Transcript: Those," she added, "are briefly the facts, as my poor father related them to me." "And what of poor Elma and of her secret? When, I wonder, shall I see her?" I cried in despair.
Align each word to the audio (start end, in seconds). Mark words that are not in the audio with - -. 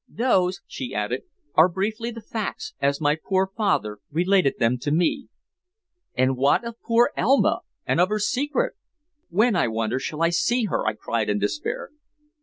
Those," 0.09 0.61
she 0.65 0.95
added, 0.95 1.25
"are 1.53 1.69
briefly 1.69 2.09
the 2.09 2.23
facts, 2.23 2.73
as 2.81 2.99
my 2.99 3.15
poor 3.23 3.45
father 3.55 3.99
related 4.09 4.55
them 4.57 4.79
to 4.79 4.89
me." 4.89 5.27
"And 6.15 6.35
what 6.35 6.63
of 6.63 6.81
poor 6.81 7.11
Elma 7.15 7.59
and 7.85 8.01
of 8.01 8.09
her 8.09 8.17
secret? 8.17 8.73
When, 9.29 9.55
I 9.55 9.67
wonder, 9.67 9.99
shall 9.99 10.23
I 10.23 10.29
see 10.29 10.63
her?" 10.63 10.87
I 10.87 10.93
cried 10.95 11.29
in 11.29 11.37
despair. 11.37 11.91